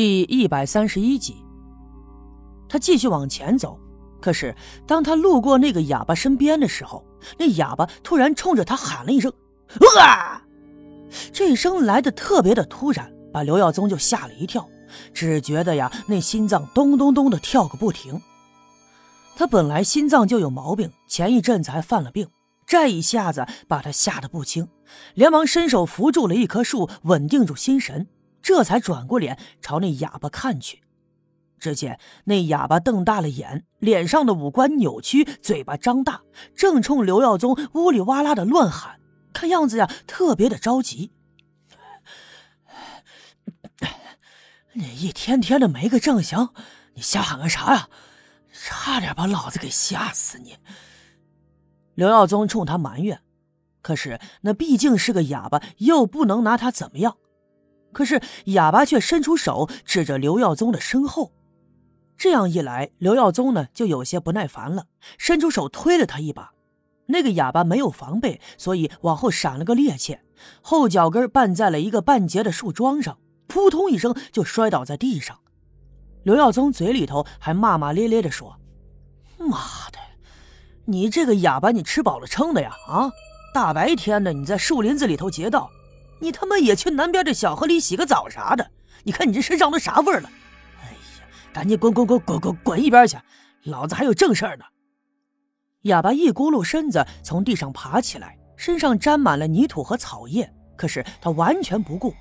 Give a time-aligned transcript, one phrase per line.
[0.00, 1.44] 第一百三十一集，
[2.70, 3.78] 他继续往前走，
[4.18, 7.04] 可是当他路过那个哑巴身边的时候，
[7.36, 9.30] 那哑巴突然冲着他喊了一声
[10.00, 10.42] ：“啊！”
[11.34, 14.66] 这一声来的特别的突然，把刘耀宗就吓了一跳，
[15.12, 18.18] 只觉得呀，那心脏咚咚咚的跳个不停。
[19.36, 22.26] 他本来心脏就有毛病，前一阵子还犯了病，
[22.64, 24.66] 这一下子把他吓得不轻，
[25.12, 28.06] 连忙伸手扶住了一棵树，稳定住心神。
[28.42, 30.82] 这才转过脸朝那哑巴看去，
[31.58, 36.22] 只见那哑巴瞪大了眼，脸上的五官扭曲，嘴巴张大，
[36.56, 39.00] 正冲刘耀宗呜里哇啦的乱喊，
[39.32, 41.12] 看样子呀特别的着急。
[44.72, 46.50] 你一天天的没个正形，
[46.94, 47.88] 你瞎喊个啥呀？
[48.52, 50.56] 差点把老子给吓死你！
[51.94, 53.20] 刘耀宗冲他埋怨，
[53.82, 57.16] 可是那毕竟是个哑巴，又不能拿他怎么样。
[57.92, 61.32] 可是哑巴却伸出手指着刘耀宗的身后，
[62.16, 64.86] 这样一来，刘耀宗呢就有些不耐烦了，
[65.18, 66.52] 伸出手推了他一把。
[67.06, 70.18] 那个哑巴没有防备，所以往后闪了个趔趄，
[70.62, 75.40] 后脚跟绊在了一个半截的树桩上，扑通一声就摔倒在地上。
[76.22, 78.60] 刘耀宗嘴里头还骂骂咧咧地说
[79.38, 79.58] ：“妈
[79.90, 79.98] 的，
[80.84, 82.70] 你这个哑巴，你吃饱了撑的呀？
[82.86, 83.10] 啊，
[83.52, 85.68] 大白天的你在树林子里头劫道！”
[86.20, 88.70] 你他妈也去南边这小河里洗个澡啥的？
[89.02, 90.30] 你看你这身上都啥味儿了？
[90.82, 93.16] 哎呀，赶紧滚滚滚滚滚滚一边去！
[93.64, 94.64] 老子还有正事儿呢。
[95.82, 102.14] 哑巴一咕噜身子从地上爬起来，身上沾满了泥土和草叶，可是他完全不顾，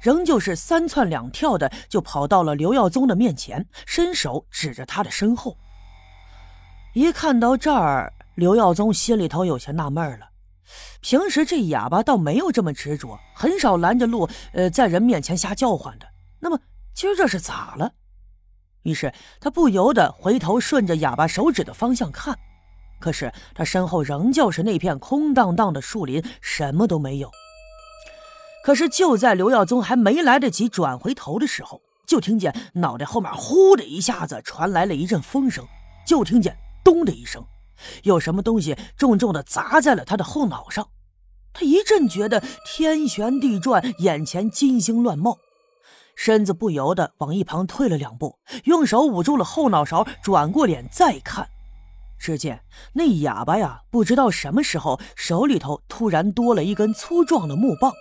[0.00, 5.56] 仍旧是三窜两跳的就跑到了刘耀宗的面前，伸手指着他的身后。
[6.92, 10.26] 一看到这儿，刘耀宗心里头有些纳闷了。
[11.00, 16.06] 平时这哑巴倒没有这么执着，很少拦着路，呃，在人面前瞎叫唤的。
[16.40, 16.58] 那么
[16.94, 17.92] 今儿这是咋了？
[18.82, 22.38] 于是他不由得回头顺着哑巴手指的方向看，
[23.00, 27.30] 可是他身后仍旧是那片空荡荡的树林，什么都没有。
[28.62, 35.66] 可是就在刘耀宗还没来得及转回头的时候，就听见脑袋后面呼的一下子传来了一阵风声，
[36.06, 37.44] 就听见咚的一声。
[38.04, 40.88] 有什么东西重重的砸在了他的后脑上，
[41.52, 45.38] 他一阵觉得天旋地转，眼前金星乱冒，
[46.16, 51.48] 身子不由得往一旁退了两步，用手捂住了后脑勺，转过脸再看，
[52.18, 52.62] 只见
[52.92, 57.92] 那哑巴呀，不知道什么时候手里头突然多了一根粗壮的木棒，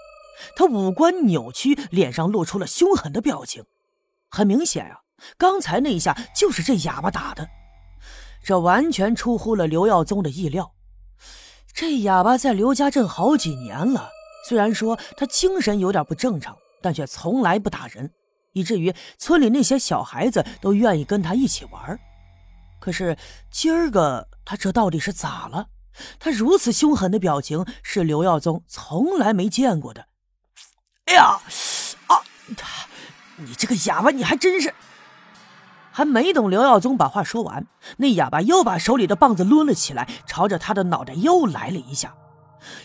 [0.55, 3.63] 他五官扭曲，脸上露出了凶狠的表情，
[4.29, 5.01] 很明显啊，
[5.37, 7.47] 刚才那一下就是这哑巴打的。
[8.43, 10.73] 这完全出乎了刘耀宗的意料。
[11.73, 14.09] 这哑巴在刘家镇好几年了，
[14.47, 18.11] 虽然说他精神有点不正常，但却从来不打人，
[18.51, 21.99] 以至于村里那些小孩子都愿意跟他一起玩。
[22.79, 23.17] 可是
[23.49, 25.67] 今儿个他这到底是咋了？
[26.19, 30.07] 他如此凶狠的表情是刘耀宗从来没见过的。
[31.05, 31.39] 哎呀，
[32.07, 32.21] 啊！
[33.37, 34.73] 你这个哑巴，你还真是……
[35.95, 37.67] 还没等刘耀宗把话说完，
[37.97, 42.15] 那哑巴又把手里的棒子抡了起来，朝着他的脑袋又来了一下。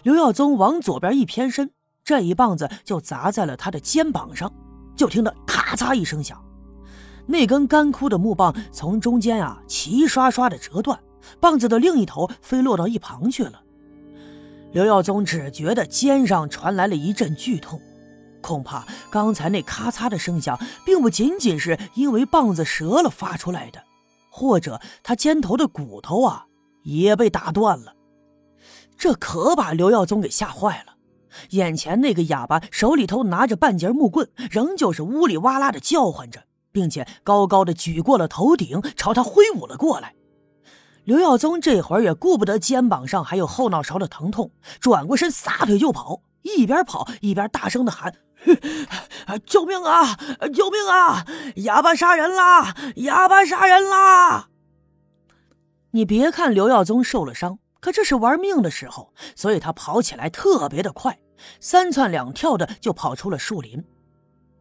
[0.03, 1.71] 刘耀宗往左边一偏身，
[2.05, 4.53] 这一棒子就砸在了他的肩膀上。
[4.95, 6.39] 就听得咔嚓一声响，
[7.27, 10.99] 那根干枯的木棒从中间啊齐刷刷的折断，
[11.41, 13.63] 棒子的另一头飞落到一旁去了。
[14.73, 17.81] 刘耀宗只觉得肩上传来了一阵剧痛。
[18.41, 23.83] 恐怕刚才那咔嚓的声响，并不仅仅是因为棒子折了发出来的，
[24.31, 26.47] 或者他肩头的骨头啊
[26.83, 27.95] 也被打断了。
[28.97, 30.95] 这可把刘耀宗给吓坏了。
[31.51, 40.15] 眼前那个哑巴手里头拿着半截木棍，仍旧是呜里哇啦的叫唤着，并且高高的举过了头顶，朝他挥舞了过来。
[41.05, 44.51] 刘耀宗这会儿也顾不得肩膀上还有后脑勺的疼痛，
[44.81, 48.15] 转过身撒腿就跑，一边跑一边大声的喊。
[49.45, 50.17] 救命啊！
[50.55, 51.27] 救命啊！
[51.57, 52.75] 哑巴杀人啦！
[52.97, 54.49] 哑巴杀人啦！
[55.91, 61.19] 你别看刘耀宗受了伤，可这是玩命的时候，所以他跑起来特别的快，
[61.59, 63.85] 三窜两跳的就跑出了树林。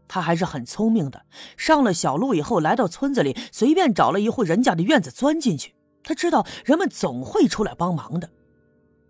[0.08, 1.26] 他还是很聪明的，
[1.56, 5.76] 上了小路以后，来到村子里，随便找了一户人家的院子钻进去。
[6.04, 8.30] 他知道人们总会出来帮忙的。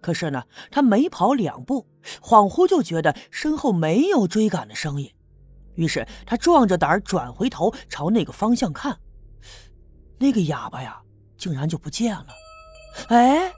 [0.01, 1.87] 可是呢，他没跑两步，
[2.21, 5.11] 恍惚就觉得身后没有追赶的声音，
[5.75, 8.97] 于是他壮着胆儿转回头朝那个方向看，
[10.19, 11.01] 那个哑巴呀，
[11.37, 12.27] 竟然就不见了。
[13.09, 13.51] 哎，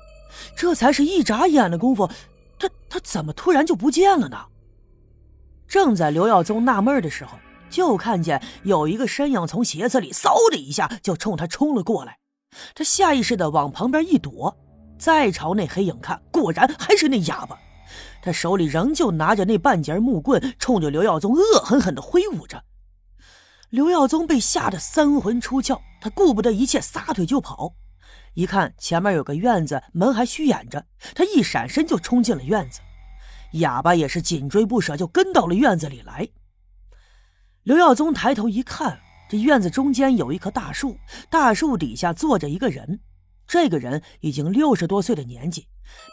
[0.56, 2.10] 这才是一眨眼的功夫，
[2.58, 4.48] 他他怎么突然就不见了呢？
[5.68, 7.38] 正在刘耀宗纳闷的时候，
[7.70, 12.18] 就看见有一个身影从鞋子里嗖的一下就冲他冲了过来，
[12.74, 14.58] 他下意识的往旁边一躲，
[15.00, 17.58] 再朝那黑影看，果然还是那哑巴，
[18.22, 22.66] 他手里仍旧拿着那半截木棍，冲着刘耀宗恶狠狠的挥舞着。
[23.70, 27.76] 刘耀宗被吓得三魂出窍，他顾不得一切，撒腿就跑。
[28.34, 30.86] 一看前面有个院子，门还虚掩着，
[31.16, 32.82] 他一闪身就冲进了院子。
[33.54, 36.28] 哑巴也是紧追不舍，就跟到了院子里来。
[37.64, 39.00] 刘耀宗抬头一看，
[39.30, 40.98] 这院子中间有一棵大树，
[41.30, 43.00] 大树底下坐着一个人。
[43.50, 45.66] 这个人已经六十多岁的年纪，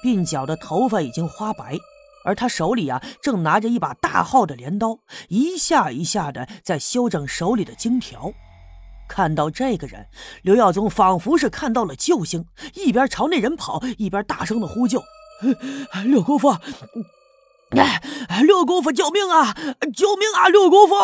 [0.02, 1.76] 鬓角的头发已经花白，
[2.24, 4.98] 而他手里啊正拿着一把大号的镰刀，
[5.28, 8.32] 一下一下的在修整手里的荆条。
[9.06, 10.06] 看到这个人，
[10.42, 15.02] 刘耀宗仿佛是看到了救星，一边朝那人跑，一边大声的呼救
[16.06, 16.56] ：“六姑父！”
[17.76, 18.00] 哎，
[18.42, 19.52] 六姑父，救命啊！
[19.94, 20.48] 救命啊！
[20.48, 20.94] 六姑父。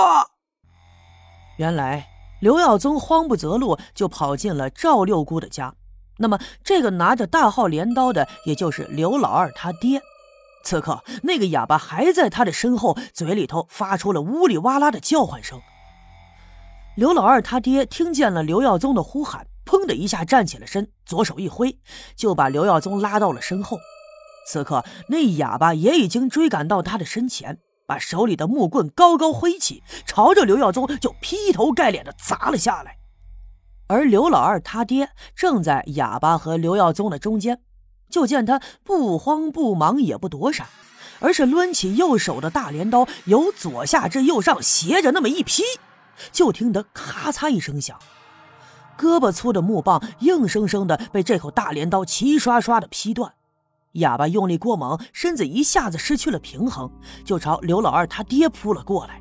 [1.58, 2.08] 原来
[2.40, 5.74] 刘耀宗慌不择路，就跑进了赵六姑的家。
[6.22, 10.00] 那么，这个拿着大号镰刀的，也就是刘老二他爹。
[10.62, 15.60] 此刻，那个哑巴还在他的身后，嘴里头发出了呜里哇啦的叫唤声。
[16.94, 21.76] 刘老二他爹听见了刘耀宗的呼喊，砰的一下站起了身，左手一挥，
[22.14, 23.78] 就把刘耀宗拉到了身后。
[24.46, 33.01] 此刻，那哑巴也已经追赶到他的身前，把手里的木棍高高挥起，朝着刘耀宗就劈头盖脸的砸了下来。
[33.92, 37.60] 而刘老二他爹正在哑巴和刘耀宗的中间，
[38.08, 40.66] 就见他不慌不忙也不躲闪，
[41.20, 45.62] 而是抡起右手的大镰刀，由左下至右上斜着那么一劈，
[46.32, 47.98] 就听得咔嚓一声响，
[48.98, 53.34] 胳膊粗的木棒硬生生的被这口大镰刀齐刷刷的劈断。
[53.96, 56.90] 哑巴用力过猛，身子一下子失去了平衡，
[57.26, 59.20] 就朝刘老二他爹扑了过来。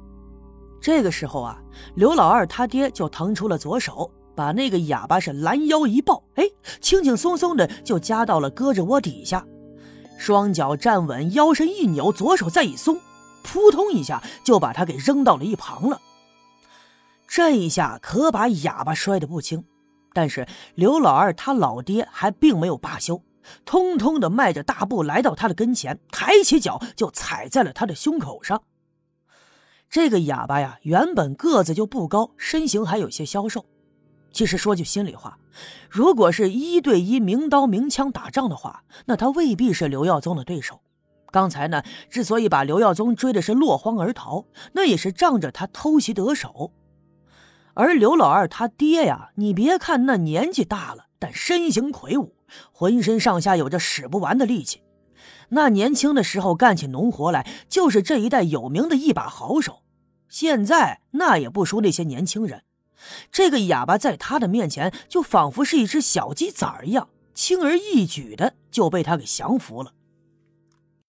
[0.80, 1.60] 这个时候啊，
[1.96, 6.46] 刘老二他爹就腾出了左手，把那个哑巴是拦腰一抱，哎，
[6.80, 9.46] 轻轻松松的就夹到了胳肢窝底下，
[10.18, 13.00] 双脚站稳，腰身一扭，左手再一松，
[13.44, 16.02] 扑通一下就把他给扔到了一旁了。
[17.28, 19.64] 这一下可把哑巴摔得不轻，
[20.14, 23.24] 但是刘老二他老爹还并没有罢休。
[23.66, 28.62] 通通的迈着大步来到他的跟前，抬起脚就踩在了他的胸口上。
[29.90, 33.66] 这个哑巴呀，原本个子就不高，身形还有些消瘦。
[34.32, 35.38] 其实说句心里话，
[35.90, 40.82] 如果是一对一明刀明枪打仗的话，那他未必是刘耀宗的对手。
[41.32, 46.72] 刚才呢，之所以把刘耀宗追的是落荒而逃，那也是仗着他偷袭得手。
[47.74, 52.36] 而刘老二他爹呀，你别看那年纪大了，但身形魁梧。
[52.74, 54.82] 浑身上下有着使不完的力气，
[55.50, 59.84] 那年轻的时候干起农活来就是这一带有名的一把好手。
[60.28, 62.64] 现在那也不输那些年轻人。
[63.32, 69.94] 这个哑巴在他的面前就仿佛是一只小鸡崽儿一样，轻而易举的就被他给降服了。